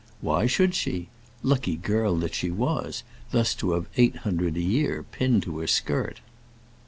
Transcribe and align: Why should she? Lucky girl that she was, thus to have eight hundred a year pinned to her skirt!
Why 0.19 0.47
should 0.47 0.73
she? 0.73 1.09
Lucky 1.43 1.75
girl 1.75 2.15
that 2.15 2.33
she 2.33 2.49
was, 2.49 3.03
thus 3.29 3.53
to 3.53 3.73
have 3.73 3.85
eight 3.97 4.15
hundred 4.25 4.57
a 4.57 4.59
year 4.59 5.03
pinned 5.03 5.43
to 5.43 5.59
her 5.59 5.67
skirt! 5.67 6.21